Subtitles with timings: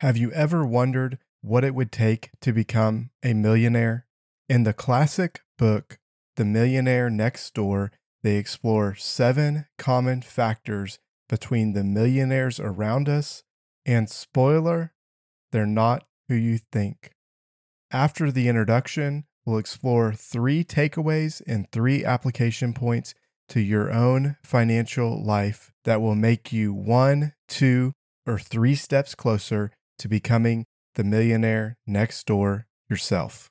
[0.00, 4.06] Have you ever wondered what it would take to become a millionaire?
[4.46, 5.98] In the classic book,
[6.36, 10.98] The Millionaire Next Door, they explore seven common factors
[11.30, 13.42] between the millionaires around us,
[13.86, 14.92] and spoiler,
[15.50, 17.12] they're not who you think.
[17.90, 23.14] After the introduction, we'll explore three takeaways and three application points
[23.48, 27.94] to your own financial life that will make you one, two,
[28.26, 33.50] or three steps closer to becoming the millionaire next door yourself.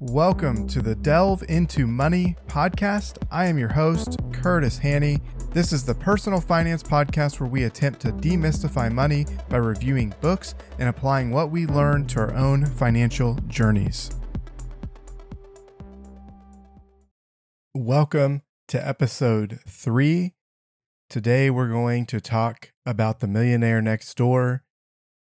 [0.00, 3.18] Welcome to the Delve into Money podcast.
[3.32, 5.18] I am your host, Curtis Haney.
[5.50, 10.54] This is the personal finance podcast where we attempt to demystify money by reviewing books
[10.78, 14.12] and applying what we learn to our own financial journeys.
[17.74, 20.34] Welcome to episode three.
[21.10, 24.62] Today, we're going to talk about The Millionaire Next Door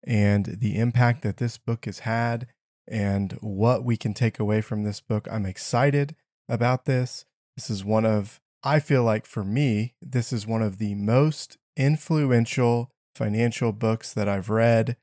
[0.05, 2.47] and the impact that this book has had
[2.87, 5.27] and what we can take away from this book.
[5.29, 6.15] I'm excited
[6.49, 7.25] about this.
[7.57, 11.59] This is one of, I feel like for me, this is one of the most
[11.77, 14.97] influential financial books that I've read,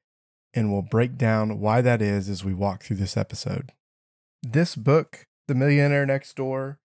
[0.54, 3.74] and we'll break down why that is as we walk through this episode.
[4.42, 6.80] This book, The Millionaire Next Door,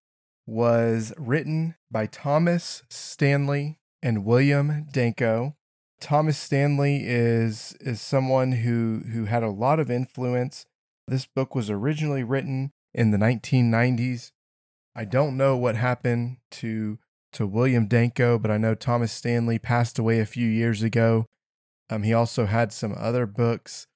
[0.47, 5.57] was written by Thomas Stanley and William Danko.
[6.01, 10.67] Thomas Stanley is is someone who who had a lot of influence.
[11.09, 14.31] This book was originally written in the 1990s.
[14.95, 16.99] I don't know what happened to
[17.33, 21.27] to William Danko, but I know Thomas Stanley passed away a few years ago.
[21.91, 23.87] Um, he also had some other books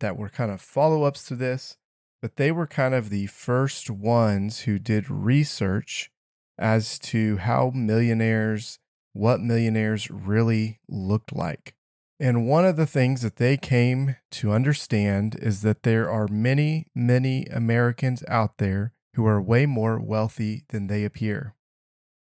[0.00, 1.76] that were kind of follow ups to this
[2.22, 6.08] but they were kind of the first ones who did research
[6.56, 8.78] as to how millionaires,
[9.12, 11.74] what millionaires really looked like.
[12.20, 16.86] And one of the things that they came to understand is that there are many,
[16.94, 21.54] many Americans out there who are way more wealthy than they appear.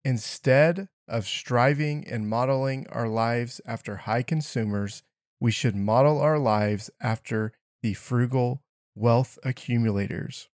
[0.04, 5.04] Instead of striving and modeling our lives after high consumers,
[5.40, 8.64] we should model our lives after the frugal
[8.96, 10.50] wealth accumulators.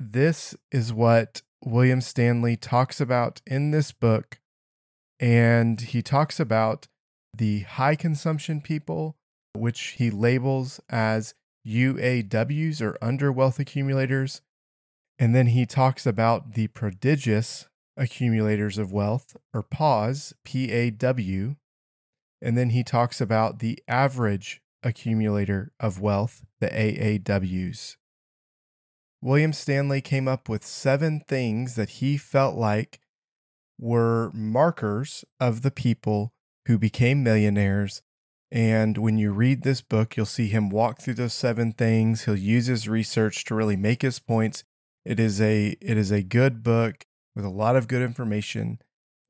[0.00, 4.38] This is what William Stanley talks about in this book.
[5.20, 6.86] And he talks about
[7.36, 9.16] the high consumption people,
[9.54, 11.34] which he labels as
[11.66, 14.40] UAWs or under wealth accumulators.
[15.18, 21.56] And then he talks about the prodigious accumulators of wealth or PAWs, P A W.
[22.40, 27.96] And then he talks about the average accumulator of wealth, the AAWs.
[29.20, 33.00] William Stanley came up with seven things that he felt like
[33.78, 36.32] were markers of the people
[36.66, 38.02] who became millionaires.
[38.50, 42.24] And when you read this book, you'll see him walk through those seven things.
[42.24, 44.64] He'll use his research to really make his points.
[45.04, 48.80] It is a it is a good book with a lot of good information,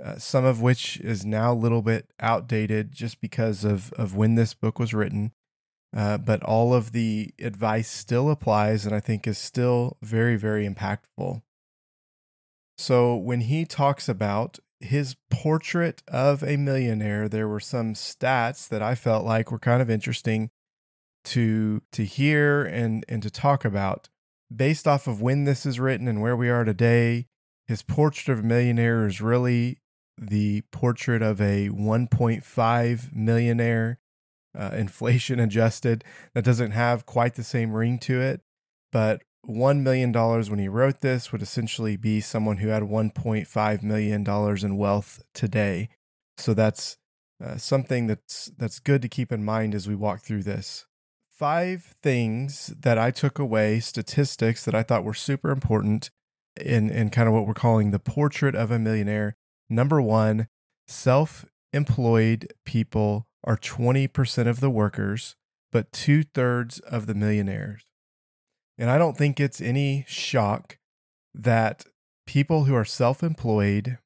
[0.02, 4.34] uh, some of which is now a little bit outdated just because of of when
[4.34, 5.32] this book was written.
[5.96, 10.68] Uh, but all of the advice still applies and I think is still very, very
[10.68, 11.42] impactful.
[12.78, 18.80] So when he talks about his portrait of a millionaire, there were some stats that
[18.80, 20.50] I felt like were kind of interesting
[21.24, 24.08] to to hear and and to talk about
[24.54, 27.26] based off of when this is written and where we are today.
[27.66, 29.78] His portrait of a millionaire is really
[30.16, 33.98] the portrait of a 1.5 millionaire
[34.58, 36.02] uh, inflation adjusted.
[36.34, 38.40] That doesn't have quite the same ring to it,
[38.90, 44.26] but $1 million when he wrote this would essentially be someone who had $1.5 million
[44.64, 45.88] in wealth today.
[46.36, 46.96] So that's
[47.44, 50.86] uh, something that's that's good to keep in mind as we walk through this.
[51.30, 56.10] Five things that I took away, statistics that I thought were super important
[56.60, 59.36] in, in kind of what we're calling the portrait of a millionaire.
[59.70, 60.48] Number one,
[60.88, 65.36] self employed people are 20% of the workers,
[65.70, 67.84] but two thirds of the millionaires.
[68.78, 70.78] And I don't think it's any shock
[71.34, 71.84] that
[72.26, 73.98] people who are self employed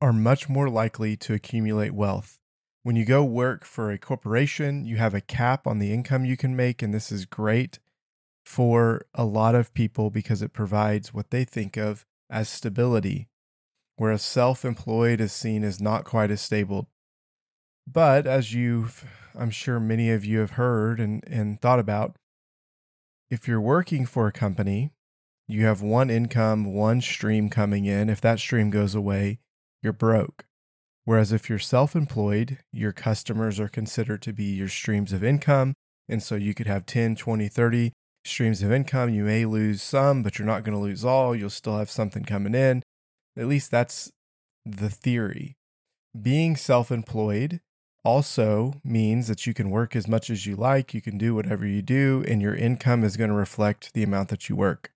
[0.00, 2.38] are much more likely to accumulate wealth.
[2.82, 6.36] When you go work for a corporation, you have a cap on the income you
[6.36, 7.78] can make, and this is great
[8.44, 13.28] for a lot of people because it provides what they think of as stability,
[13.96, 16.88] whereas self employed is seen as not quite as stable.
[17.86, 19.04] But as you've,
[19.34, 22.16] I'm sure many of you have heard and, and thought about,
[23.30, 24.92] if you're working for a company,
[25.46, 28.08] you have one income, one stream coming in.
[28.08, 29.40] If that stream goes away,
[29.82, 30.44] you're broke.
[31.04, 35.74] Whereas if you're self employed, your customers are considered to be your streams of income.
[36.08, 37.92] And so you could have 10, 20, 30
[38.24, 39.10] streams of income.
[39.10, 41.34] You may lose some, but you're not going to lose all.
[41.34, 42.82] You'll still have something coming in.
[43.36, 44.10] At least that's
[44.66, 45.56] the theory.
[46.20, 47.60] Being self employed
[48.04, 51.66] also means that you can work as much as you like, you can do whatever
[51.66, 54.92] you do, and your income is going to reflect the amount that you work.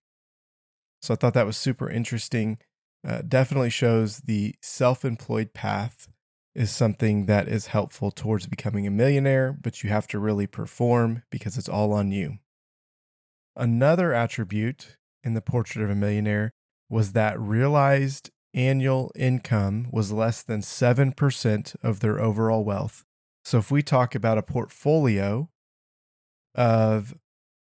[1.01, 2.59] So I thought that was super interesting
[3.07, 6.09] uh, definitely shows the self employed path
[6.55, 11.23] is something that is helpful towards becoming a millionaire, but you have to really perform
[11.31, 12.39] because it's all on you.
[13.57, 16.53] Another attribute in the portrait of a millionaire
[16.89, 23.05] was that realized annual income was less than 7% of their overall wealth.
[23.45, 25.49] So if we talk about a portfolio
[26.55, 27.15] of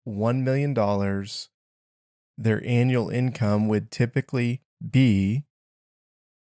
[0.06, 0.74] $1 million,
[2.36, 5.44] their annual income would typically be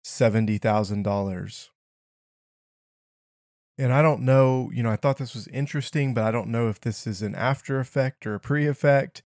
[0.05, 1.69] $70,000.
[3.77, 6.67] And I don't know, you know, I thought this was interesting, but I don't know
[6.67, 9.23] if this is an after effect or a pre effect.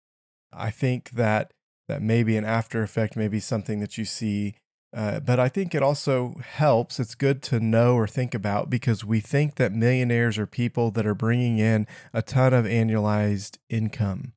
[0.51, 1.53] I think that
[1.87, 4.55] that maybe an after effect may be something that you see,
[4.95, 6.99] uh, but I think it also helps.
[6.99, 11.05] It's good to know or think about because we think that millionaires are people that
[11.05, 14.33] are bringing in a ton of annualized income.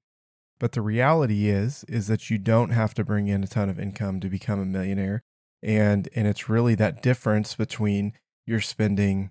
[0.61, 3.81] But the reality is is that you don't have to bring in a ton of
[3.81, 5.23] income to become a millionaire.
[5.63, 8.13] And and it's really that difference between
[8.47, 9.31] your spending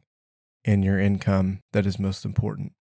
[0.66, 2.74] and your income that is most important.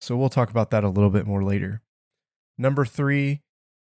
[0.00, 1.82] So we'll talk about that a little bit more later.
[2.58, 3.40] Number 3,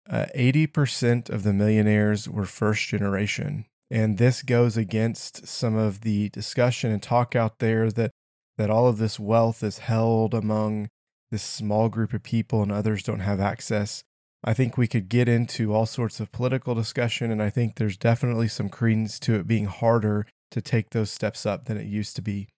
[0.09, 3.65] uh, 80% of the millionaires were first generation.
[3.91, 8.11] And this goes against some of the discussion and talk out there that
[8.57, 10.87] that all of this wealth is held among
[11.29, 14.03] this small group of people and others don't have access.
[14.43, 17.97] I think we could get into all sorts of political discussion, and I think there's
[17.97, 22.15] definitely some credence to it being harder to take those steps up than it used
[22.17, 22.49] to be.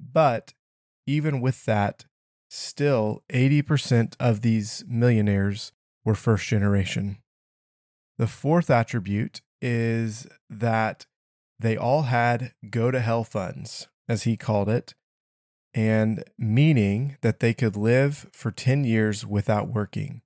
[0.00, 0.54] But
[1.06, 2.04] even with that,
[2.48, 5.72] still 80% of these millionaires
[6.04, 7.18] were first generation.
[8.16, 11.06] The fourth attribute is that
[11.58, 14.94] they all had go to hell funds, as he called it,
[15.74, 20.22] and meaning that they could live for 10 years without working.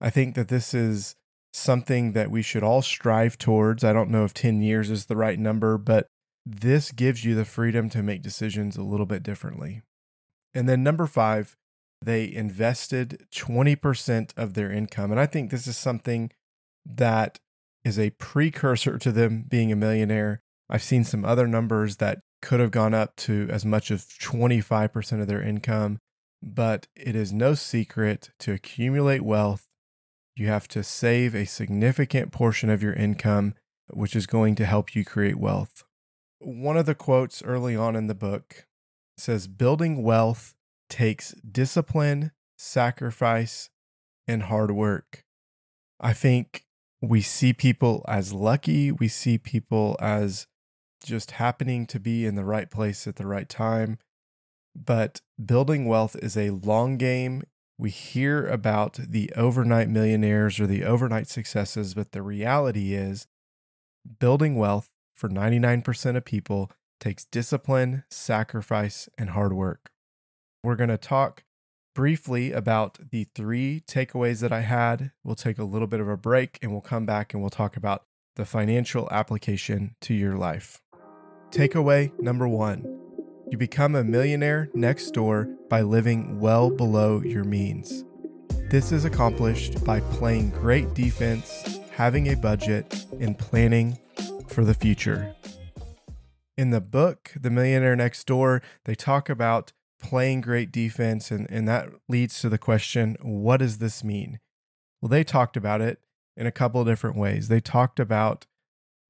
[0.00, 1.14] I think that this is
[1.52, 3.82] something that we should all strive towards.
[3.82, 6.06] I don't know if 10 years is the right number, but
[6.44, 9.82] this gives you the freedom to make decisions a little bit differently.
[10.54, 11.56] And then number five,
[12.00, 15.10] they invested 20% of their income.
[15.10, 16.30] And I think this is something
[16.86, 17.38] that
[17.88, 20.42] is a precursor to them being a millionaire.
[20.70, 25.20] I've seen some other numbers that could have gone up to as much as 25%
[25.20, 25.98] of their income,
[26.42, 29.68] but it is no secret to accumulate wealth
[30.38, 33.54] you have to save a significant portion of your income,
[33.88, 35.82] which is going to help you create wealth.
[36.38, 38.68] One of the quotes early on in the book
[39.16, 40.54] says, Building wealth
[40.88, 43.70] takes discipline, sacrifice,
[44.28, 45.24] and hard work.
[45.98, 46.64] I think
[47.00, 50.46] we see people as lucky, we see people as
[51.04, 53.98] just happening to be in the right place at the right time.
[54.74, 57.44] But building wealth is a long game
[57.78, 63.28] we hear about the overnight millionaires or the overnight successes, but the reality is
[64.18, 69.90] building wealth for 99% of people takes discipline, sacrifice, and hard work.
[70.64, 71.44] We're going to talk
[71.98, 75.10] briefly about the three takeaways that I had.
[75.24, 77.76] We'll take a little bit of a break and we'll come back and we'll talk
[77.76, 78.04] about
[78.36, 80.80] the financial application to your life.
[81.50, 82.84] Takeaway number one
[83.50, 88.04] you become a millionaire next door by living well below your means.
[88.70, 93.98] This is accomplished by playing great defense, having a budget, and planning
[94.46, 95.34] for the future.
[96.56, 101.68] In the book, The Millionaire Next Door, they talk about playing great defense, and, and
[101.68, 104.40] that leads to the question what does this mean?
[105.00, 106.00] Well, they talked about it
[106.36, 107.48] in a couple of different ways.
[107.48, 108.46] They talked about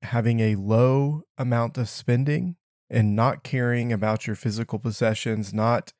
[0.02, 2.56] having a low amount of spending
[2.90, 5.92] and not caring about your physical possessions, not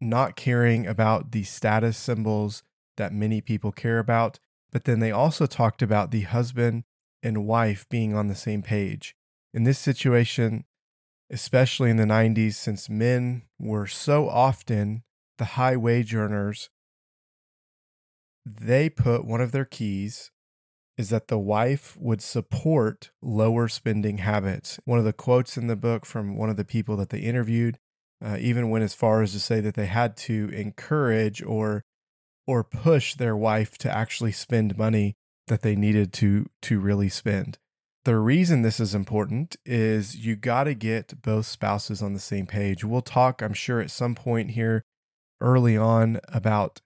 [0.00, 2.62] not caring about the status symbols
[2.96, 4.38] that many people care about.
[4.70, 6.84] But then they also talked about the husband
[7.22, 9.16] and wife being on the same page.
[9.52, 10.64] In this situation,
[11.30, 15.02] especially in the 90s, since men were so often
[15.38, 16.70] the high wage earners,
[18.44, 20.30] they put one of their keys
[20.96, 24.80] is that the wife would support lower spending habits.
[24.84, 27.78] One of the quotes in the book from one of the people that they interviewed
[28.22, 31.84] uh, even went as far as to say that they had to encourage or
[32.48, 35.14] or push their wife to actually spend money
[35.46, 37.58] that they needed to to really spend.
[38.08, 42.46] The reason this is important is you got to get both spouses on the same
[42.46, 42.82] page.
[42.82, 44.82] We'll talk, I'm sure, at some point here
[45.42, 46.80] early on about.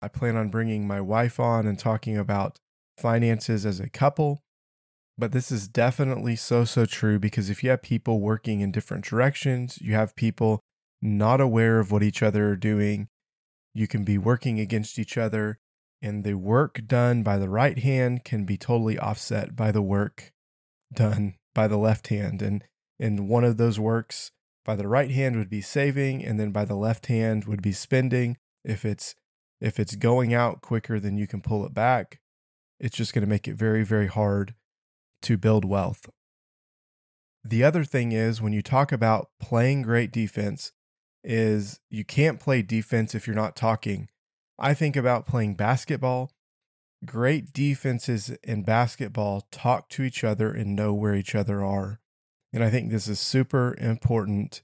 [0.00, 2.60] I plan on bringing my wife on and talking about
[2.96, 4.44] finances as a couple.
[5.18, 9.04] But this is definitely so, so true because if you have people working in different
[9.04, 10.60] directions, you have people
[11.00, 13.08] not aware of what each other are doing,
[13.74, 15.58] you can be working against each other,
[16.00, 20.32] and the work done by the right hand can be totally offset by the work
[20.92, 22.42] done by the left hand.
[22.42, 22.64] And
[22.98, 24.30] and one of those works
[24.64, 27.72] by the right hand would be saving, and then by the left hand would be
[27.72, 28.36] spending.
[28.64, 29.14] If it's
[29.60, 32.20] if it's going out quicker than you can pull it back,
[32.80, 34.54] it's just going to make it very, very hard
[35.22, 36.10] to build wealth.
[37.44, 40.72] The other thing is when you talk about playing great defense
[41.24, 44.08] is you can't play defense if you're not talking.
[44.58, 46.30] I think about playing basketball
[47.04, 52.00] Great defenses in basketball talk to each other and know where each other are.
[52.52, 54.62] And I think this is super important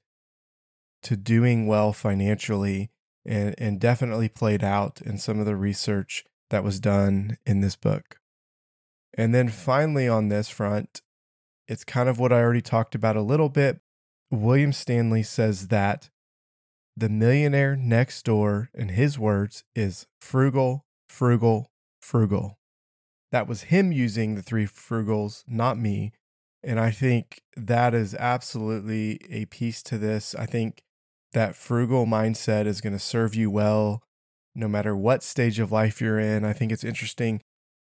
[1.03, 2.91] to doing well financially
[3.25, 7.77] and, and definitely played out in some of the research that was done in this
[7.77, 8.21] book.
[9.15, 11.03] And then finally, on this front,
[11.67, 13.81] it's kind of what I already talked about a little bit.
[14.31, 16.11] William Stanley says that
[16.97, 21.71] the millionaire next door, in his words, is frugal, frugal,
[22.09, 22.59] frugal.
[23.31, 26.13] That was him using the three frugals, not me.
[26.63, 30.35] And I think that is absolutely a piece to this.
[30.35, 30.83] I think
[31.35, 34.03] that frugal mindset is going to serve you well
[34.55, 36.45] no matter what stage of life you're in.
[36.45, 37.43] I think it's interesting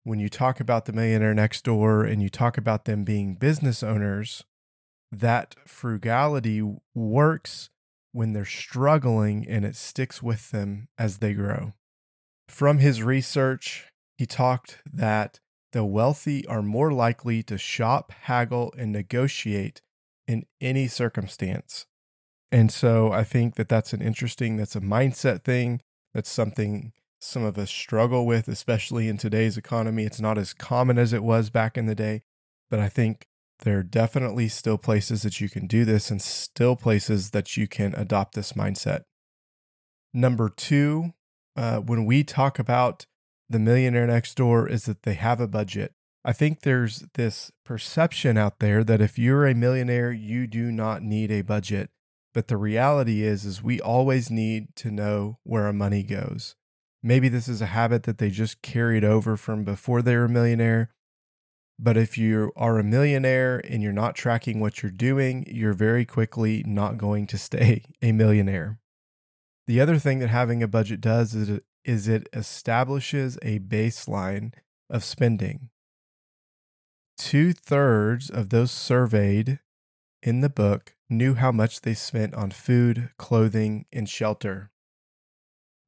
[0.03, 3.83] when you talk about the millionaire next door and you talk about them being business
[3.83, 4.45] owners,
[5.13, 6.63] that frugality
[6.95, 7.71] works
[8.13, 11.73] when they're struggling and it sticks with them as they grow.
[12.49, 13.87] From his research,
[14.19, 15.39] he talked that
[15.73, 19.81] the wealthy are more likely to shop, haggle, and negotiate
[20.27, 21.87] in any circumstance.
[22.51, 25.81] And so I think that that's an interesting, that's a mindset thing.
[26.15, 30.05] That's something some of us struggle with, especially in today's economy.
[30.05, 32.23] It's not as common as it was back in the day,
[32.71, 33.29] but I think
[33.61, 37.69] there are definitely still places that you can do this and still places that you
[37.69, 39.03] can adopt this mindset.
[40.13, 41.13] Number two,
[41.57, 43.07] uh, when we talk about
[43.49, 45.93] the millionaire next door is that they have a budget.
[46.25, 51.03] I think there's this perception out there that if you're a millionaire, you do not
[51.03, 51.91] need a budget.
[52.35, 56.55] But the reality is is we always need to know where our money goes.
[57.03, 60.29] Maybe this is a habit that they just carried over from before they were a
[60.29, 60.91] millionaire.
[61.79, 66.05] But if you are a millionaire and you're not tracking what you're doing, you're very
[66.05, 68.81] quickly not going to stay a millionaire.
[69.67, 74.53] The other thing that having a budget does is it, is it establishes a baseline
[74.91, 75.71] of spending.
[77.17, 79.59] Two thirds of those surveyed
[80.23, 84.71] in the book knew how much they spent on food, clothing, and shelter.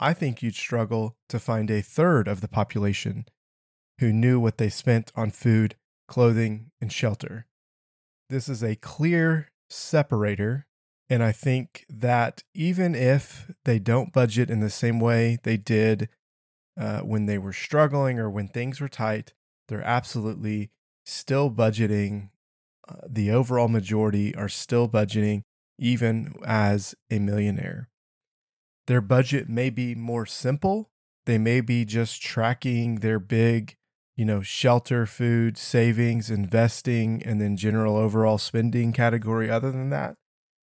[0.01, 3.27] I think you'd struggle to find a third of the population
[3.99, 5.77] who knew what they spent on food,
[6.09, 7.47] clothing, and shelter.
[8.31, 10.67] This is a clear separator
[11.11, 16.09] and I think that even if they don't budget in the same way they did
[16.81, 19.35] uh, when they were struggling or when things were tight,
[19.69, 20.71] they're absolutely
[21.05, 22.31] still budgeting.
[22.89, 25.43] Uh, the overall majority are still budgeting,
[25.79, 27.89] even as a millionaire.
[28.87, 30.91] Their budget may be more simple.
[31.27, 33.77] They may be just tracking their big,
[34.17, 39.51] you know, shelter, food, savings, investing, and then general overall spending category.
[39.51, 40.17] Other than that,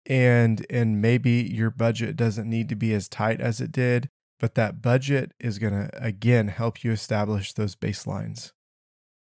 [0.06, 4.08] and and maybe your budget doesn't need to be as tight as it did
[4.38, 8.52] but that budget is going to again help you establish those baselines.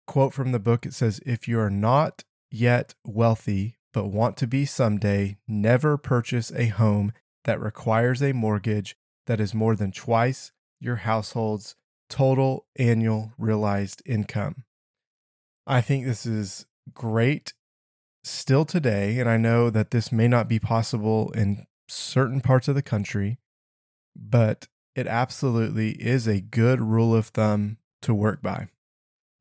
[0.07, 4.47] Quote from the book it says if you are not yet wealthy but want to
[4.47, 7.13] be someday never purchase a home
[7.45, 8.95] that requires a mortgage
[9.27, 11.75] that is more than twice your household's
[12.09, 14.63] total annual realized income.
[15.65, 17.53] I think this is great
[18.23, 22.75] still today, and I know that this may not be possible in certain parts of
[22.75, 23.39] the country,
[24.15, 28.69] but it absolutely is a good rule of thumb to work by.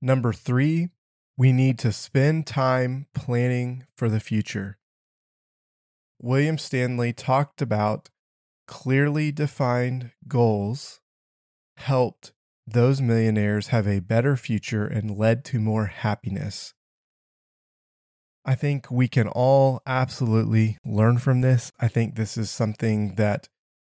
[0.00, 0.90] Number three,
[1.36, 4.78] we need to spend time planning for the future.
[6.20, 8.10] William Stanley talked about
[8.66, 11.00] clearly defined goals
[11.76, 12.32] helped
[12.66, 16.74] those millionaires have a better future and led to more happiness.
[18.44, 21.70] I think we can all absolutely learn from this.
[21.78, 23.48] I think this is something that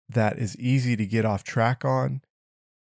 [0.09, 2.21] that is easy to get off track on,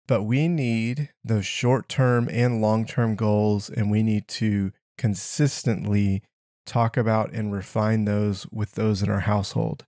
[0.09, 6.23] but we need those short-term and long-term goals and we need to consistently
[6.65, 9.85] talk about and refine those with those in our household.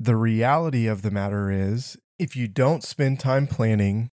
[0.00, 4.10] The reality of the matter is, if you don't spend time planning,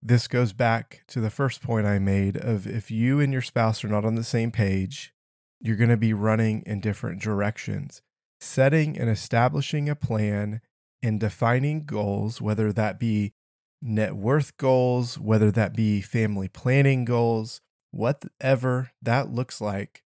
[0.00, 3.82] this goes back to the first point I made of if you and your spouse
[3.82, 5.12] are not on the same page,
[5.60, 8.02] you're going to be running in different directions.
[8.40, 10.60] Setting and establishing a plan
[11.02, 13.32] and defining goals, whether that be
[13.80, 17.60] net worth goals, whether that be family planning goals,
[17.90, 20.02] whatever that looks like,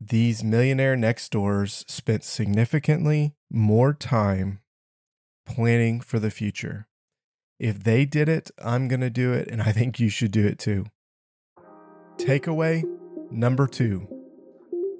[0.00, 4.60] these millionaire next doors spent significantly more time
[5.46, 6.88] planning for the future.
[7.60, 10.44] If they did it, I'm going to do it, and I think you should do
[10.44, 10.86] it too.
[12.16, 12.82] Takeaway
[13.30, 14.21] number two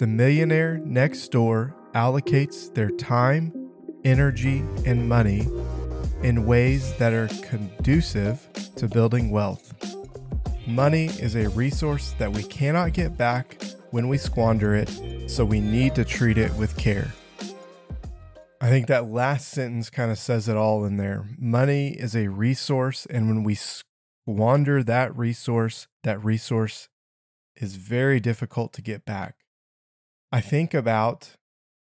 [0.02, 3.52] the millionaire next door allocates their time,
[4.02, 5.46] energy, and money
[6.24, 9.72] in ways that are conducive to building wealth.
[10.66, 14.90] Money is a resource that we cannot get back when we squander it,
[15.30, 17.12] so we need to treat it with care.
[18.60, 21.28] I think that last sentence kind of says it all in there.
[21.38, 26.88] Money is a resource, and when we squander that resource, that resource
[27.54, 29.36] is very difficult to get back.
[30.32, 31.36] I think about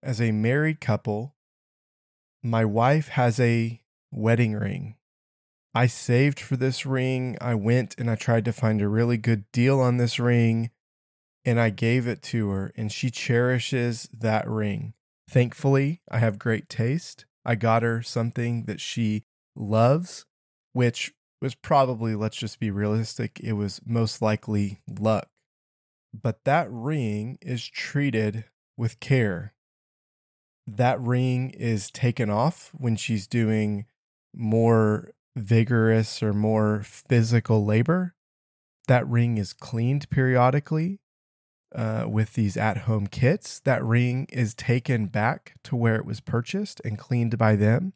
[0.03, 1.35] as a married couple,
[2.43, 4.95] my wife has a wedding ring.
[5.73, 7.37] I saved for this ring.
[7.41, 10.69] I went and I tried to find a really good deal on this ring
[11.45, 14.95] and I gave it to her, and she cherishes that ring.
[15.29, 17.25] Thankfully, I have great taste.
[17.45, 19.23] I got her something that she
[19.55, 20.25] loves,
[20.73, 25.29] which was probably, let's just be realistic, it was most likely luck.
[26.21, 28.45] But that ring is treated
[28.77, 29.53] with care.
[30.67, 33.85] That ring is taken off when she's doing
[34.33, 38.15] more vigorous or more physical labor.
[38.87, 40.99] That ring is cleaned periodically
[41.73, 43.59] uh, with these at home kits.
[43.59, 47.93] That ring is taken back to where it was purchased and cleaned by them.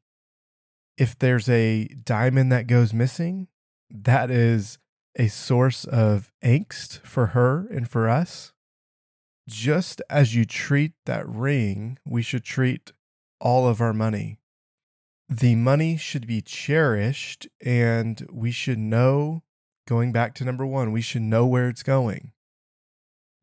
[0.98, 3.48] If there's a diamond that goes missing,
[3.90, 4.78] that is
[5.20, 8.54] a source of angst for her and for us.
[9.48, 12.92] Just as you treat that ring, we should treat
[13.40, 14.40] all of our money
[15.30, 19.44] the money should be cherished and we should know,
[19.88, 22.32] going back to number one, we should know where it's going.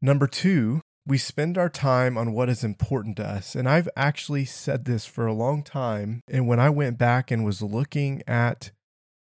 [0.02, 3.54] Number two, we spend our time on what is important to us.
[3.54, 6.22] And I've actually said this for a long time.
[6.28, 8.72] And when I went back and was looking at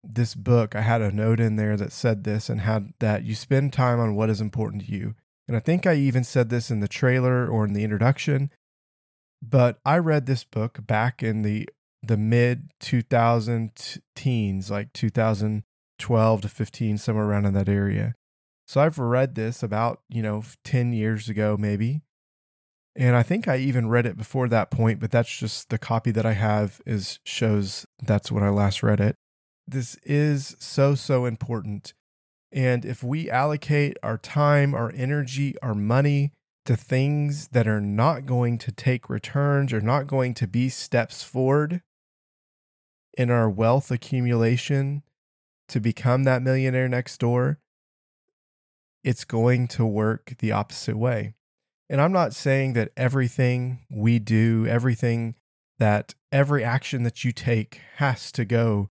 [0.03, 3.35] this book, I had a note in there that said this and had that you
[3.35, 5.15] spend time on what is important to you.
[5.47, 8.51] And I think I even said this in the trailer or in the introduction.
[9.43, 11.69] But I read this book back in the
[12.03, 18.15] the mid 2000 teens, like 2012 to 15, somewhere around in that area.
[18.67, 22.03] So I've read this about, you know, 10 years ago, maybe.
[22.97, 26.11] And I think I even read it before that point, but that's just the copy
[26.13, 29.17] that I have is shows that's when I last read it.
[29.71, 31.95] This is so, so important.
[32.51, 36.33] And if we allocate our time, our energy, our money
[36.67, 41.23] to things that are not going to take returns or not going to be steps
[41.23, 41.83] forward,
[43.17, 45.05] in our wealth accumulation
[45.69, 47.61] to become that millionaire next door,
[49.05, 51.35] it's going to work the opposite way.
[51.89, 55.37] And I'm not saying that everything we do, everything
[55.79, 58.91] that every action that you take has to go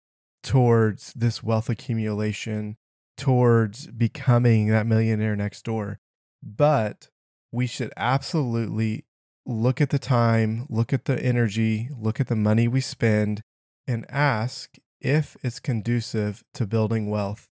[0.47, 2.77] towards this wealth accumulation,
[3.17, 5.99] towards becoming that millionaire next door.
[6.41, 7.09] But
[7.51, 9.03] we should absolutely
[9.45, 13.41] look at the time, look at the energy, look at the money we spend,
[13.85, 17.49] and ask if it's conducive to building wealth.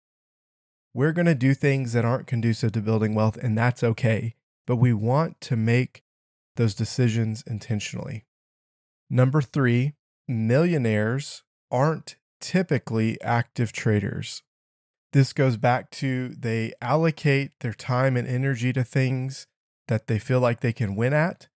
[0.91, 4.33] We're going to do things that aren't conducive to building wealth, and that's okay.
[4.65, 6.01] But we want to make
[6.55, 8.25] those decisions intentionally.
[9.11, 9.93] Number three,
[10.27, 14.43] millionaires aren't typically active traders.
[15.13, 19.47] This goes back to they allocate their time and energy to things
[19.87, 21.47] that they feel like they can win at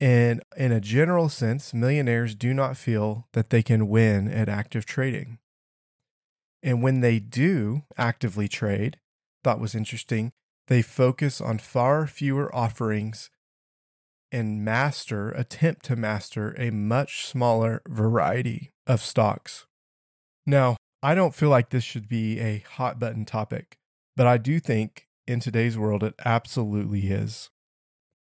[0.00, 4.84] and in a general sense, millionaires do not feel that they can win at active
[4.84, 5.38] trading.
[6.62, 8.98] And when they do actively trade,
[9.42, 10.32] thought was interesting,
[10.68, 13.30] they focus on far fewer offerings
[14.32, 19.66] and master, attempt to master a much smaller variety of stocks.
[20.46, 23.76] Now, I don't feel like this should be a hot button topic,
[24.16, 27.50] but I do think in today's world it absolutely is.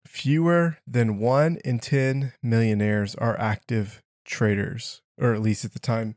[0.06, 6.16] Fewer than one in 10 millionaires are active traders, or at least at the time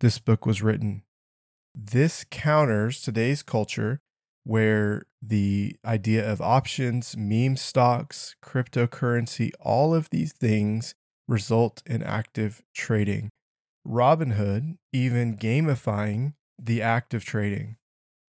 [0.00, 1.02] this book was written.
[1.74, 4.00] This counters today's culture
[4.44, 10.94] where the idea of options, meme stocks, cryptocurrency, all of these things
[11.26, 13.30] result in active trading.
[13.86, 17.76] Robinhood even gamifying the act of trading.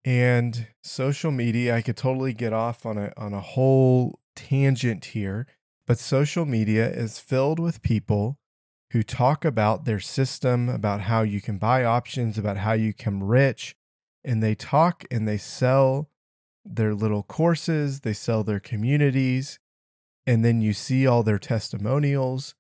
[0.03, 5.47] And social media, I could totally get off on a on a whole tangent here,
[5.85, 8.39] but social media is filled with people
[8.91, 13.21] who talk about their system, about how you can buy options, about how you become
[13.21, 13.75] rich,
[14.23, 16.09] and they talk and they sell
[16.63, 19.59] their little courses, they sell their communities,
[20.25, 22.55] and then you see all their testimonials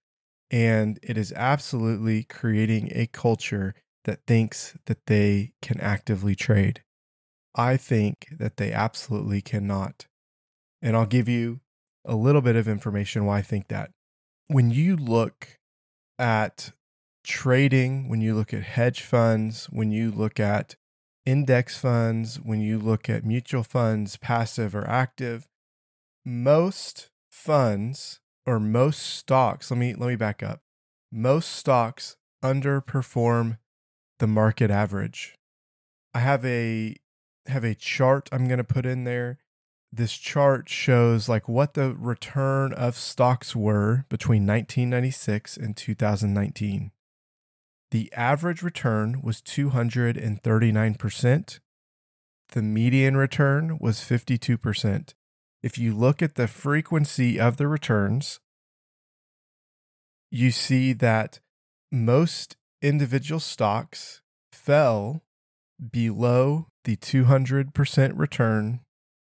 [0.49, 6.83] and it is absolutely creating a culture that thinks that they can actively trade.
[7.55, 10.07] I think that they absolutely cannot.
[10.81, 11.59] And I'll give you
[12.05, 13.91] a little bit of information why I think that.
[14.47, 15.57] When you look
[16.17, 16.71] at
[17.23, 20.75] trading, when you look at hedge funds, when you look at
[21.25, 25.47] index funds, when you look at mutual funds, passive or active,
[26.23, 30.61] most funds or most stocks, let me let me back up.
[31.11, 33.59] Most stocks underperform
[34.19, 35.35] the market average.
[36.13, 36.95] I have a
[37.47, 39.39] have a chart I'm going to put in there.
[39.91, 46.91] This chart shows like what the return of stocks were between 1996 and 2019.
[47.91, 51.59] The average return was 239%.
[52.49, 55.13] The median return was 52%
[55.63, 58.39] if you look at the frequency of the returns,
[60.31, 61.39] you see that
[61.91, 65.23] most individual stocks fell
[65.91, 68.81] below the 200% return.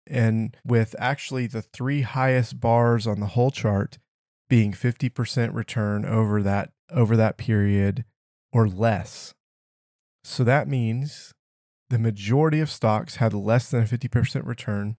[0.09, 3.97] And with actually the three highest bars on the whole chart
[4.49, 8.05] being 50% return over that over that period
[8.53, 9.33] or less.
[10.23, 11.33] So that means
[11.89, 14.95] the majority of stocks had less than a 50% return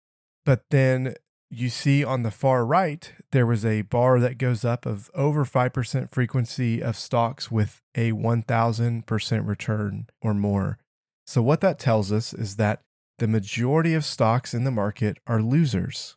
[0.48, 1.12] but then
[1.50, 5.44] you see on the far right, there was a bar that goes up of over
[5.44, 10.78] 5% frequency of stocks with a 1000% return or more.
[11.26, 12.80] So, what that tells us is that
[13.18, 16.16] the majority of stocks in the market are losers.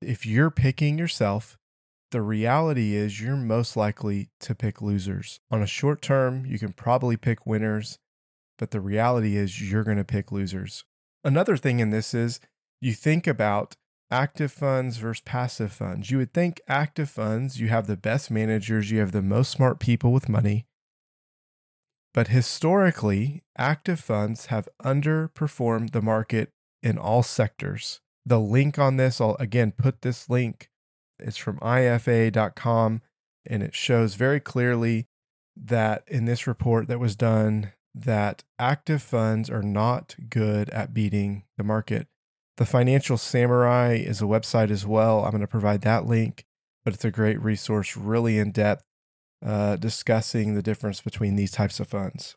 [0.00, 1.58] If you're picking yourself,
[2.12, 5.40] the reality is you're most likely to pick losers.
[5.50, 7.98] On a short term, you can probably pick winners,
[8.56, 10.84] but the reality is you're going to pick losers.
[11.24, 12.38] Another thing in this is
[12.84, 13.76] you think about
[14.10, 16.10] active funds versus passive funds.
[16.10, 19.80] You would think active funds, you have the best managers, you have the most smart
[19.80, 20.66] people with money.
[22.12, 26.50] But historically, active funds have underperformed the market
[26.82, 28.00] in all sectors.
[28.26, 30.68] The link on this, I'll again put this link.
[31.18, 33.00] It's from IFA.com
[33.46, 35.06] and it shows very clearly
[35.56, 41.44] that in this report that was done that active funds are not good at beating
[41.56, 42.08] the market.
[42.56, 45.24] The Financial Samurai is a website as well.
[45.24, 46.44] I'm going to provide that link,
[46.84, 48.84] but it's a great resource, really in depth,
[49.44, 52.36] uh, discussing the difference between these types of funds.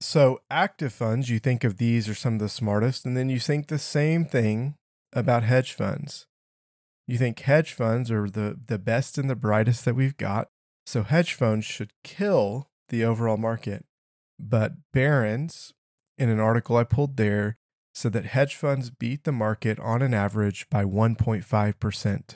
[0.00, 3.38] So, active funds, you think of these are some of the smartest, and then you
[3.38, 4.76] think the same thing
[5.12, 6.26] about hedge funds.
[7.06, 10.48] You think hedge funds are the, the best and the brightest that we've got.
[10.86, 13.84] So, hedge funds should kill the overall market.
[14.38, 15.74] But Barron's,
[16.16, 17.58] in an article I pulled there,
[18.00, 22.34] so that hedge funds beat the market on an average by 1.5%.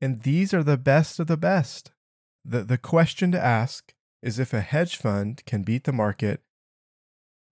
[0.00, 1.90] And these are the best of the best.
[2.44, 6.42] The, the question to ask is if a hedge fund can beat the market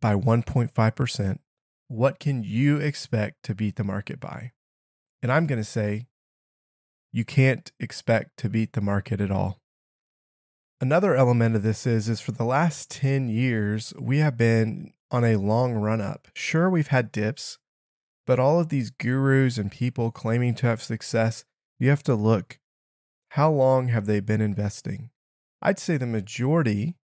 [0.01, 1.39] by 1.5%,
[1.89, 4.53] what can you expect to beat the market by?
[5.21, 6.07] And I'm going to say
[7.13, 9.59] you can't expect to beat the market at all.
[10.81, 15.25] Another element of this is is for the last 10 years we have been on
[15.25, 16.29] a long run up.
[16.35, 17.59] Sure, we've had dips,
[18.27, 21.44] but all of these gurus and people claiming to have success,
[21.79, 22.59] you have to look
[23.31, 25.11] how long have they been investing?
[25.62, 26.96] I'd say the majority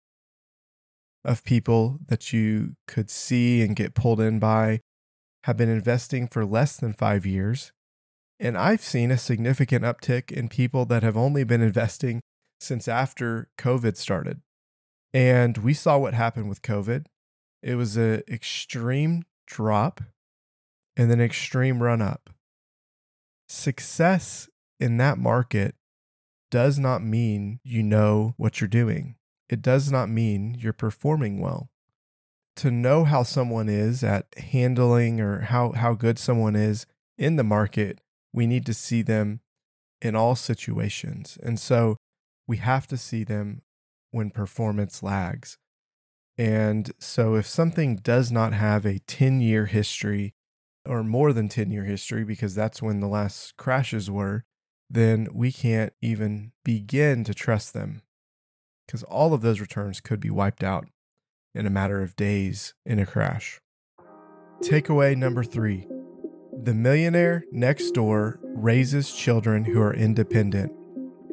[1.25, 4.81] of people that you could see and get pulled in by
[5.45, 7.73] have been investing for less than five years.
[8.41, 12.21] And I've seen a significant uptick in people that have only been investing
[12.59, 14.41] since after COVID started.
[15.15, 17.07] And we saw what happened with COVID.
[17.67, 20.01] It was an extreme drop
[20.97, 22.31] and then extreme run up.
[23.49, 24.49] Success
[24.79, 25.75] in that market
[26.49, 29.17] does not mean you know what you're doing.
[29.49, 31.69] It does not mean you're performing well.
[32.59, 36.87] To know how someone is at handling or how, how good someone is
[37.19, 38.01] in the market,
[38.33, 39.41] we need to see them
[40.01, 41.37] in all situations.
[41.43, 41.97] And so
[42.47, 43.63] we have to see them
[44.13, 45.59] when performance lags.
[46.39, 50.35] And so, if something does not have a 10 year history
[50.85, 54.45] or more than 10 year history, because that's when the last crashes were,
[54.91, 58.03] then we can't even begin to trust them
[58.87, 60.87] because all of those returns could be wiped out
[61.55, 63.61] in a matter of days in a crash.
[64.61, 65.87] Takeaway number three
[66.63, 70.73] the millionaire next door raises children who are independent.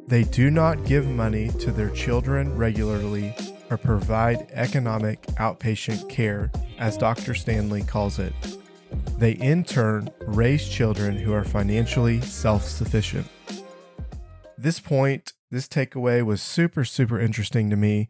[0.08, 3.34] They do not give money to their children regularly
[3.70, 7.34] or provide economic outpatient care, as Dr.
[7.34, 8.34] Stanley calls it.
[9.18, 13.28] They in turn raise children who are financially self sufficient.
[14.58, 18.10] This point, this takeaway was super, super interesting to me.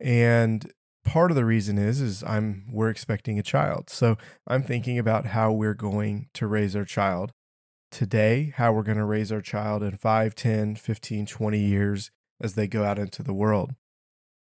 [0.00, 0.70] And
[1.04, 3.88] part of the reason is is I'm we're expecting a child.
[3.88, 7.32] So I'm thinking about how we're going to raise our child
[7.90, 12.54] today, how we're going to raise our child in 5, 10, 15, 20 years as
[12.54, 13.74] they go out into the world.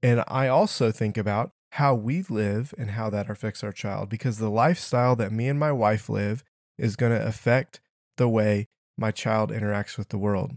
[0.03, 4.37] And I also think about how we live and how that affects our child because
[4.37, 6.43] the lifestyle that me and my wife live
[6.77, 7.79] is going to affect
[8.17, 10.51] the way my child interacts with the world.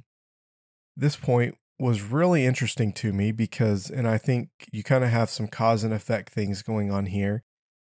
[0.96, 5.30] This point was really interesting to me because, and I think you kind of have
[5.30, 7.42] some cause and effect things going on here.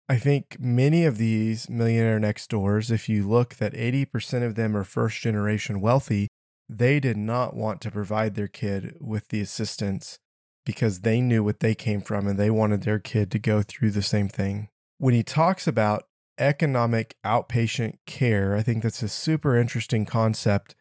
[0.08, 4.78] I think many of these millionaire next doors, if you look that 80% of them
[4.78, 6.28] are first generation wealthy,
[6.70, 10.20] they did not want to provide their kid with the assistance
[10.68, 13.90] because they knew what they came from and they wanted their kid to go through
[13.90, 14.68] the same thing.
[14.98, 16.04] When he talks about
[16.38, 20.76] economic outpatient care, I think that's a super interesting concept.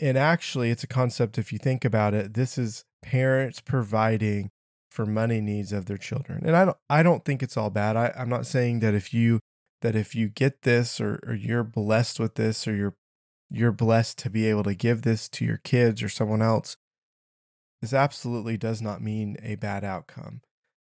[0.00, 4.50] And actually it's a concept if you think about it this is parents providing
[4.90, 6.42] for money needs of their children.
[6.44, 7.96] And i don't i don't think it's all bad.
[7.96, 9.38] I, i'm not saying that if you
[9.82, 12.96] that if you get this or, or you're blessed with this or you're
[13.48, 16.76] you're blessed to be able to give this to your kids or someone else
[17.80, 20.40] this absolutely does not mean a bad outcome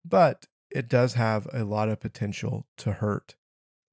[0.06, 3.36] but it does have a lot of potential to hurt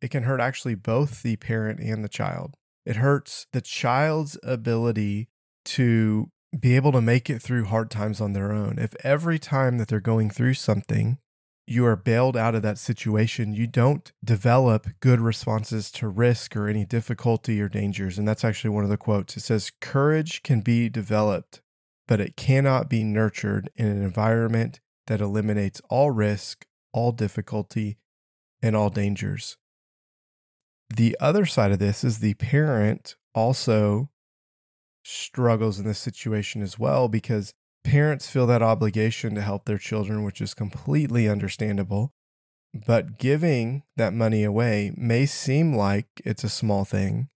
[0.00, 2.54] it can hurt actually both the parent and the child
[2.86, 5.28] it hurts the child's ability
[5.64, 8.78] to be able to make it through hard times on their own.
[8.78, 11.18] If every time that they're going through something,
[11.66, 16.66] you are bailed out of that situation, you don't develop good responses to risk or
[16.66, 18.18] any difficulty or dangers.
[18.18, 19.36] And that's actually one of the quotes.
[19.36, 21.60] It says, Courage can be developed,
[22.10, 27.98] but it cannot be nurtured in an environment that eliminates all risk, all difficulty,
[28.60, 29.56] and all dangers.
[30.92, 34.10] The other side of this is the parent also
[35.04, 40.24] struggles in this situation as well because parents feel that obligation to help their children,
[40.24, 42.12] which is completely understandable.
[42.74, 47.28] But giving that money away may seem like it's a small thing,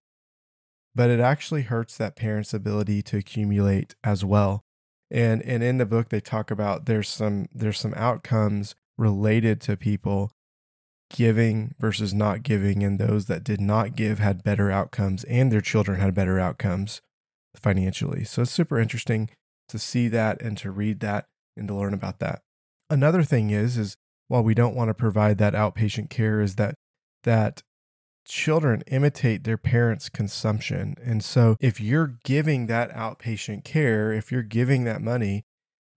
[0.93, 4.64] but it actually hurts that parent's ability to accumulate as well.
[5.11, 9.77] And and in the book they talk about there's some there's some outcomes related to
[9.77, 10.31] people
[11.09, 15.61] giving versus not giving, and those that did not give had better outcomes, and their
[15.61, 17.01] children had better outcomes
[17.55, 18.23] financially.
[18.23, 19.29] So it's super interesting
[19.69, 22.41] to see that and to read that and to learn about that.
[22.89, 23.95] Another thing is is
[24.27, 26.75] while we don't want to provide that outpatient care is that
[27.23, 27.61] that
[28.25, 30.95] children imitate their parents' consumption.
[31.03, 35.45] And so if you're giving that outpatient care, if you're giving that money,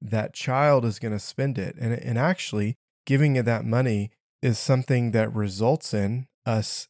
[0.01, 1.77] that child is going to spend it.
[1.81, 4.11] And, and actually, giving it that money
[4.43, 6.89] is something that results in us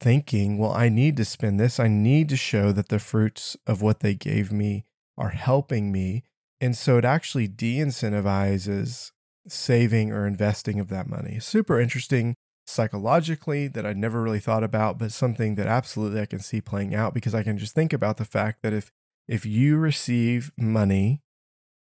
[0.00, 1.78] thinking, well, I need to spend this.
[1.78, 4.84] I need to show that the fruits of what they gave me
[5.18, 6.22] are helping me.
[6.60, 9.12] And so it actually de incentivizes
[9.46, 11.38] saving or investing of that money.
[11.40, 12.36] Super interesting
[12.70, 16.94] psychologically that I'd never really thought about, but something that absolutely I can see playing
[16.94, 18.90] out because I can just think about the fact that if
[19.28, 21.22] if you receive money,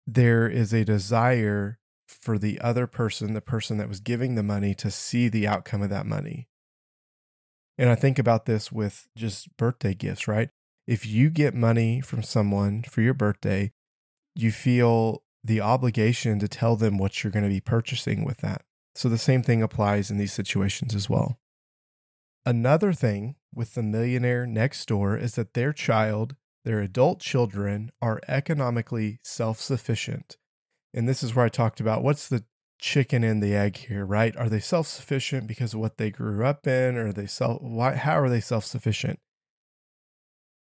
[0.07, 4.75] there is a desire for the other person, the person that was giving the money,
[4.75, 6.49] to see the outcome of that money.
[7.77, 10.49] And I think about this with just birthday gifts, right?
[10.87, 13.73] If you get money from someone for your birthday,
[14.35, 18.63] you feel the obligation to tell them what you're going to be purchasing with that.
[18.95, 21.39] So the same thing applies in these situations as well.
[22.47, 28.21] Another thing with the millionaire next door is that their child, their adult children, are
[28.29, 30.37] economically self sufficient
[30.95, 32.45] and this is where I talked about what's the
[32.81, 34.35] chicken and the egg here, right?
[34.37, 37.61] Are they self sufficient because of what they grew up in, or they self?
[37.61, 37.97] Why?
[37.97, 39.19] How are they self sufficient?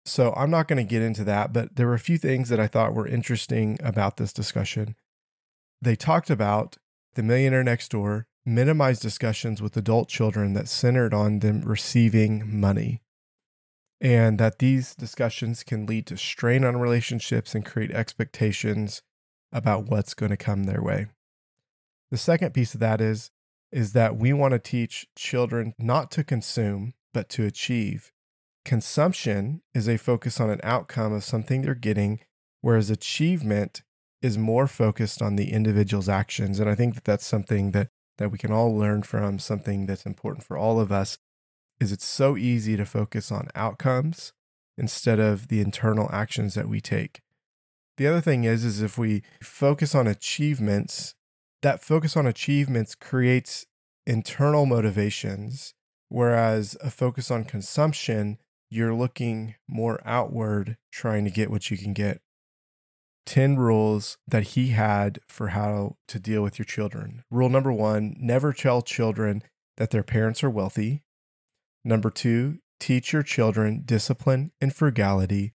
[0.05, 2.59] So I'm not going to get into that, but there were a few things that
[2.59, 4.97] I thought were interesting about this discussion.
[5.81, 6.79] They talked about
[7.19, 13.03] the millionaire next door minimized discussions with adult children that centered on them receiving money.
[14.01, 19.03] And that these discussions can lead to strain on relationships and create expectations
[19.51, 21.07] about what's going to come their way.
[22.13, 23.33] The second piece of that is
[23.73, 28.13] is that we want to teach children not to consume, but to achieve.
[28.65, 32.21] Consumption is a focus on an outcome of something they're getting,
[32.61, 33.83] whereas achievement
[34.21, 36.59] is more focused on the individual's actions.
[36.59, 40.07] And I think that that's something that, that we can all learn from, something that's
[40.07, 41.19] important for all of us,
[41.81, 44.33] is it's so easy to focus on outcomes
[44.77, 47.21] instead of the internal actions that we take.
[47.97, 51.15] The other thing is, is if we focus on achievements,
[51.63, 53.67] that focus on achievements creates
[54.07, 55.75] internal motivations,
[56.09, 58.39] whereas a focus on consumption,
[58.71, 62.21] you're looking more outward, trying to get what you can get.
[63.29, 67.23] 10 rules that he had for how to deal with your children.
[67.31, 69.43] Rule number one never tell children
[69.77, 71.03] that their parents are wealthy.
[71.85, 75.53] Number two, teach your children discipline and frugality.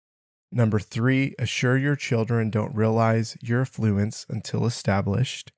[0.51, 5.51] Number three, assure your children don't realize your affluence until established.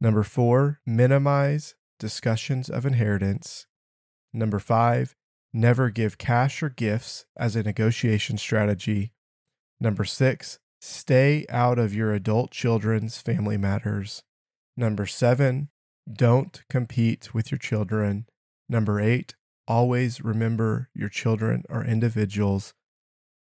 [0.00, 3.66] Number four, minimize discussions of inheritance.
[4.32, 5.14] Number five,
[5.52, 9.12] never give cash or gifts as a negotiation strategy.
[9.78, 14.22] Number six, stay out of your adult children's family matters.
[14.76, 15.70] Number seven,
[16.10, 18.26] don't compete with your children.
[18.68, 19.34] Number eight,
[19.66, 22.74] always remember your children are individuals.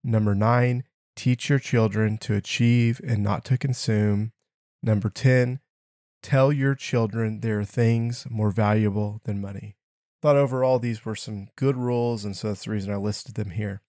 [0.03, 0.85] Number nine,
[1.17, 4.33] teach your children to achieve and not to consume.
[4.83, 5.61] Number 10,
[6.23, 9.77] tell your children there are things more valuable than money.
[10.23, 13.51] Thought overall these were some good rules, and so that's the reason I listed them
[13.51, 13.83] here.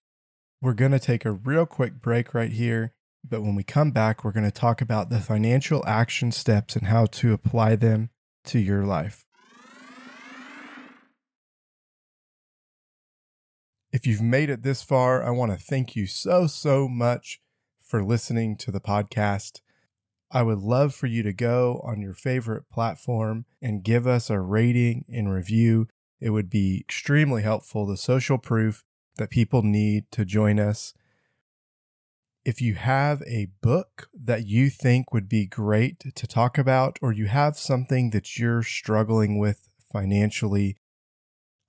[0.60, 2.92] We're going to take a real quick break right here,
[3.28, 6.86] but when we come back, we're going to talk about the financial action steps and
[6.86, 8.10] how to apply them
[8.44, 9.24] to your life.
[13.92, 17.40] If you've made it this far, I want to thank you so, so much
[17.82, 19.60] for listening to the podcast.
[20.30, 24.38] I would love for you to go on your favorite platform and give us a
[24.38, 25.88] rating and review.
[26.20, 28.84] It would be extremely helpful, the social proof
[29.16, 30.94] that people need to join us.
[32.44, 37.12] If you have a book that you think would be great to talk about, or
[37.12, 40.78] you have something that you're struggling with financially,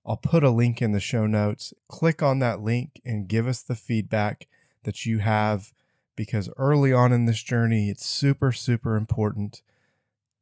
[0.05, 1.73] I'll put a link in the show notes.
[1.89, 4.47] Click on that link and give us the feedback
[4.84, 5.71] that you have
[6.15, 9.62] because early on in this journey, it's super, super important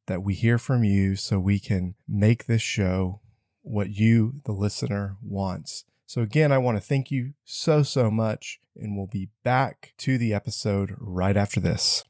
[0.07, 3.21] that we hear from you so we can make this show
[3.61, 5.85] what you, the listener, wants.
[6.05, 10.17] So, again, I want to thank you so, so much, and we'll be back to
[10.17, 12.03] the episode right after this.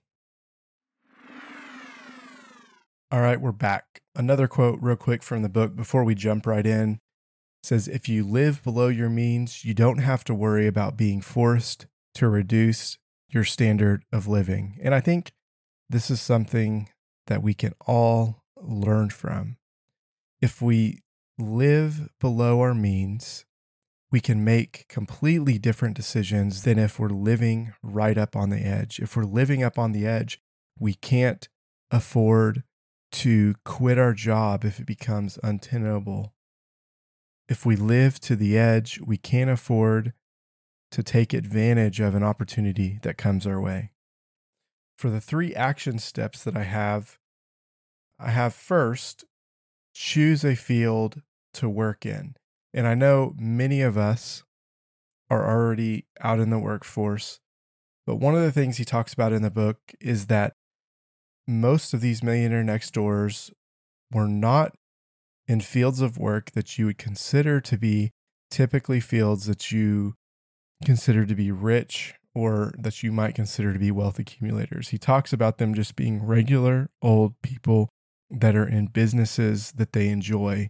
[3.12, 4.02] All right, we're back.
[4.16, 7.00] Another quote, real quick, from the book before we jump right in
[7.64, 11.88] says if you live below your means, you don't have to worry about being forced
[12.14, 12.98] to reduce
[13.30, 14.78] your standard of living.
[14.82, 15.32] And I think
[15.90, 16.90] this is something
[17.28, 19.58] that we can all learn from.
[20.42, 21.00] If we
[21.38, 23.46] live below our means,
[24.12, 29.00] we can make completely different decisions than if we're living right up on the edge.
[29.00, 30.42] If we're living up on the edge,
[30.80, 31.48] we can't
[31.92, 32.64] afford
[33.12, 36.34] to quit our job if it becomes untenable
[37.50, 40.14] if we live to the edge, we can't afford
[40.92, 43.92] to take advantage of an opportunity that comes our way.
[44.98, 47.18] For the three action steps that I have,
[48.20, 49.26] I have first,
[49.94, 51.24] choose a field
[51.56, 52.36] to work in.
[52.74, 54.44] And I know many of us
[55.30, 57.40] are already out in the workforce,
[58.06, 60.54] but one of the things he talks about in the book is that
[61.48, 63.52] most of these millionaire next doors
[64.12, 64.76] were not
[65.48, 68.12] in fields of work that you would consider to be
[68.52, 70.14] typically fields that you
[70.86, 74.90] consider to be rich or that you might consider to be wealth accumulators.
[74.90, 77.90] He talks about them just being regular old people
[78.30, 80.70] that are in businesses that they enjoy.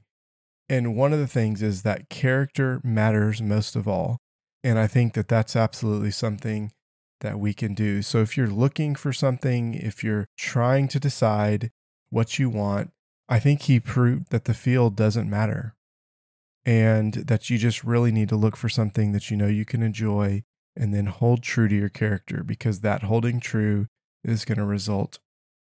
[0.70, 4.20] And one of the things is that character matters most of all.
[4.64, 6.72] And I think that that's absolutely something
[7.22, 8.02] that we can do.
[8.02, 11.72] So if you're looking for something, if you're trying to decide
[12.10, 12.92] what you want,
[13.28, 15.76] I think he proved that the field doesn't matter
[16.66, 19.82] and that you just really need to look for something that you know you can
[19.82, 20.44] enjoy
[20.76, 23.88] and then hold true to your character because that holding true
[24.24, 25.20] is going to result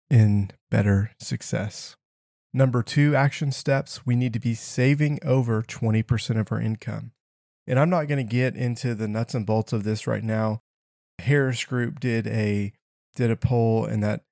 [0.10, 1.96] in better success.
[2.54, 7.12] Number two action steps we need to be saving over 20% of our income.
[7.66, 10.62] And I'm not going to get into the nuts and bolts of this right now.
[11.20, 12.74] Harris Group did a
[13.16, 14.24] did a poll and that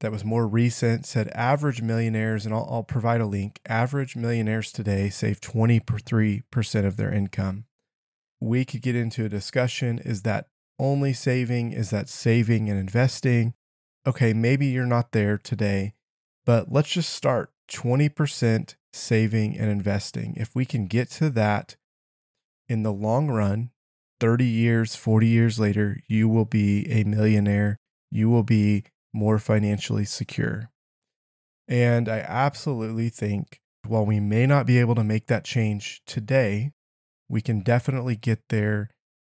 [0.00, 3.60] that was more recent said average millionaires, and I'll, I'll provide a link.
[3.66, 7.64] Average millionaires today save 23% of their income.
[8.40, 10.48] We could get into a discussion is that
[10.78, 11.72] only saving?
[11.72, 13.54] Is that saving and investing?
[14.06, 15.94] Okay, maybe you're not there today,
[16.46, 20.34] but let's just start 20% saving and investing.
[20.36, 21.76] If we can get to that,
[22.68, 23.70] in the long run,
[24.20, 27.78] 30 years, 40 years later, you will be a millionaire.
[28.10, 30.70] You will be more financially secure.
[31.66, 36.72] And I absolutely think while we may not be able to make that change today,
[37.28, 38.90] we can definitely get there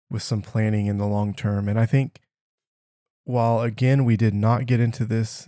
[0.09, 1.67] with some planning in the long term.
[1.67, 2.19] And I think
[3.25, 5.47] while again, we did not get into this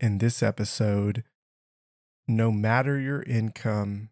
[0.00, 1.24] in this episode,
[2.28, 4.10] no matter your income,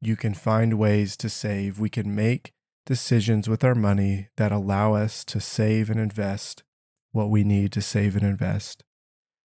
[0.00, 1.78] you can find ways to save.
[1.78, 2.52] We can make
[2.84, 6.62] decisions with our money that allow us to save and invest
[7.12, 8.84] what we need to save and invest.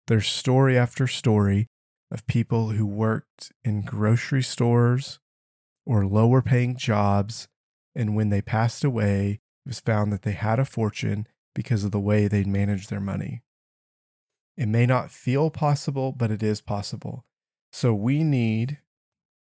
[0.06, 1.66] There's story after story
[2.10, 5.20] of people who worked in grocery stores
[5.84, 7.46] or lower paying jobs,
[7.94, 11.90] and when they passed away, it was found that they had a fortune because of
[11.90, 13.42] the way they'd managed their money.
[14.56, 17.26] It may not feel possible, but it is possible.
[17.72, 18.78] So we need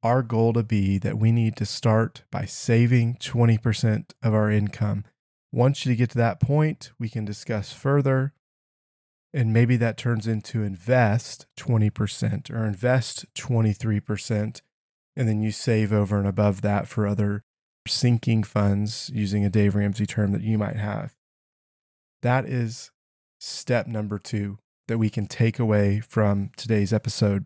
[0.01, 5.03] our goal to be that we need to start by saving 20% of our income.
[5.51, 8.33] Once you get to that point, we can discuss further.
[9.33, 14.61] And maybe that turns into invest 20% or invest 23%.
[15.15, 17.43] And then you save over and above that for other
[17.87, 21.15] sinking funds using a Dave Ramsey term that you might have.
[22.21, 22.91] That is
[23.39, 27.45] step number two that we can take away from today's episode.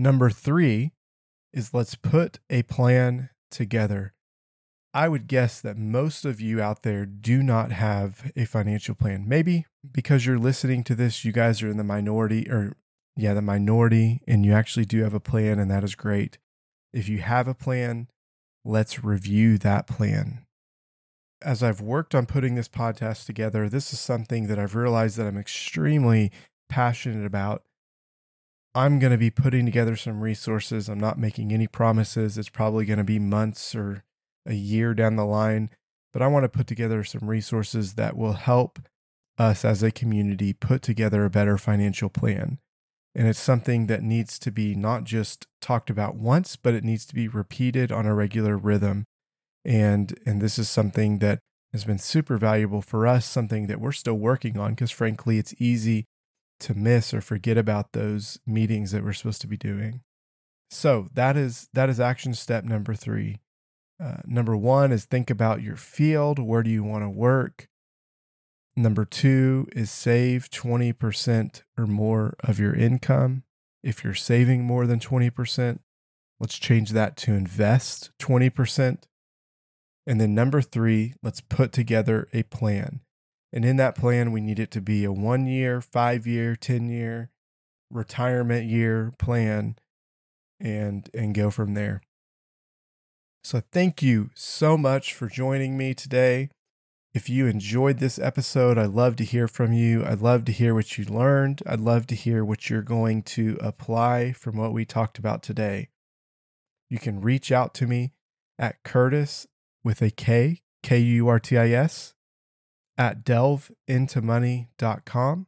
[0.00, 0.92] Number three
[1.52, 4.14] is let's put a plan together.
[4.94, 9.28] I would guess that most of you out there do not have a financial plan.
[9.28, 12.78] Maybe because you're listening to this, you guys are in the minority, or
[13.14, 16.38] yeah, the minority, and you actually do have a plan, and that is great.
[16.94, 18.08] If you have a plan,
[18.64, 20.46] let's review that plan.
[21.42, 25.26] As I've worked on putting this podcast together, this is something that I've realized that
[25.26, 26.32] I'm extremely
[26.70, 27.64] passionate about
[28.74, 30.88] I'm going to be putting together some resources.
[30.88, 32.38] I'm not making any promises.
[32.38, 34.04] It's probably going to be months or
[34.46, 35.70] a year down the line,
[36.12, 38.78] but I want to put together some resources that will help
[39.38, 42.58] us as a community put together a better financial plan.
[43.14, 47.04] And it's something that needs to be not just talked about once, but it needs
[47.06, 49.04] to be repeated on a regular rhythm.
[49.64, 51.40] And and this is something that
[51.72, 55.54] has been super valuable for us, something that we're still working on because frankly it's
[55.58, 56.06] easy
[56.60, 60.02] to miss or forget about those meetings that we're supposed to be doing.
[60.70, 63.40] So that is that is action step number three.
[64.02, 66.38] Uh, number one is think about your field.
[66.38, 67.68] Where do you want to work?
[68.76, 73.42] Number two is save 20% or more of your income.
[73.82, 75.80] If you're saving more than 20%,
[76.38, 79.02] let's change that to invest 20%.
[80.06, 83.00] And then number three, let's put together a plan.
[83.52, 86.88] And in that plan, we need it to be a one year, five year, 10
[86.88, 87.30] year
[87.90, 89.76] retirement year plan
[90.60, 92.02] and and go from there.
[93.42, 96.50] So thank you so much for joining me today.
[97.12, 100.04] If you enjoyed this episode, I'd love to hear from you.
[100.04, 101.62] I'd love to hear what you learned.
[101.66, 105.88] I'd love to hear what you're going to apply from what we talked about today.
[106.88, 108.12] You can reach out to me
[108.58, 109.46] at Curtis
[109.82, 112.14] with a K, K U R T I S,
[113.00, 115.46] at delveintomoney.com.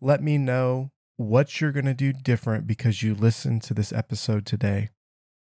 [0.00, 4.46] Let me know what you're going to do different because you listened to this episode
[4.46, 4.88] today.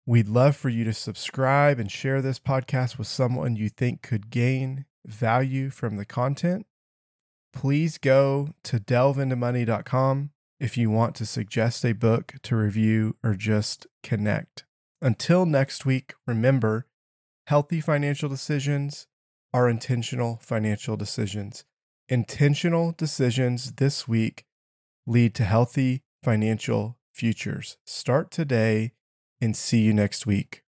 [0.05, 4.29] We'd love for you to subscribe and share this podcast with someone you think could
[4.29, 6.65] gain value from the content.
[7.51, 10.29] Please go to delveintomoney.com
[10.61, 14.63] if you want to suggest a book to review or just connect.
[15.01, 16.85] Until next week, remember
[17.47, 19.07] healthy financial decisions
[19.53, 21.63] are intentional financial decisions.
[22.07, 24.45] Intentional decisions this week
[25.05, 27.77] lead to healthy financial futures.
[27.85, 28.91] Start today
[29.41, 30.63] and see you next week.